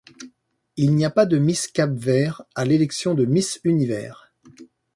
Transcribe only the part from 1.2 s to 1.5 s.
de